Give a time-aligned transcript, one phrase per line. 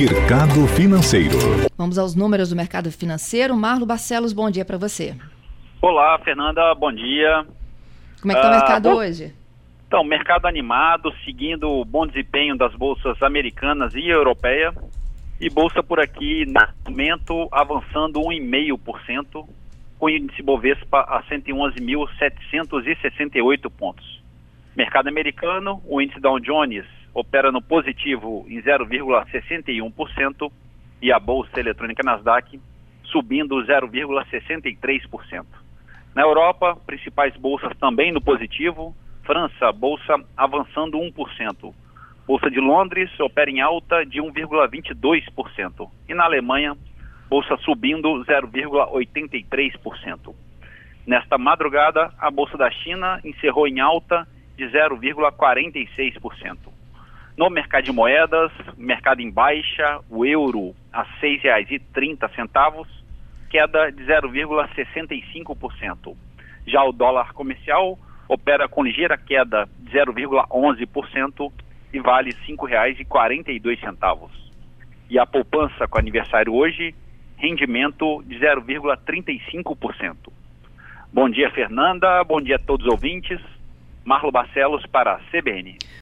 [0.00, 1.36] Mercado Financeiro.
[1.76, 3.54] Vamos aos números do mercado financeiro.
[3.54, 5.14] Marlo Barcelos, bom dia para você.
[5.82, 7.44] Olá, Fernanda, bom dia.
[8.18, 9.34] Como é que está o ah, mercado hoje?
[9.86, 14.72] Então, mercado animado, seguindo o bom desempenho das bolsas americanas e europeia.
[15.38, 19.46] E bolsa por aqui, no momento, avançando 1,5%,
[19.98, 24.22] com o índice Bovespa a 111.768 pontos.
[24.74, 30.52] Mercado americano, o índice Dow Jones opera no positivo em 0,61%
[31.02, 32.60] e a bolsa eletrônica Nasdaq
[33.04, 35.44] subindo 0,63%.
[36.14, 41.74] Na Europa, principais bolsas também no positivo, França, bolsa avançando 1%.
[42.26, 45.88] Bolsa de Londres opera em alta de 1,22%.
[46.08, 46.76] E na Alemanha,
[47.28, 50.34] bolsa subindo 0,83%.
[51.06, 56.69] Nesta madrugada, a bolsa da China encerrou em alta de 0,46%.
[57.40, 62.86] No mercado de moedas, mercado em baixa, o euro a R$ 6,30,
[63.48, 66.14] queda de 0,65%.
[66.66, 71.50] Já o dólar comercial opera com ligeira queda de 0,11%
[71.94, 74.28] e vale R$ 5,42.
[75.08, 76.94] E a poupança com aniversário hoje,
[77.38, 80.30] rendimento de 0,35%.
[81.10, 82.22] Bom dia, Fernanda.
[82.22, 83.40] Bom dia a todos os ouvintes.
[84.04, 85.78] Marlo Barcelos para a CBN.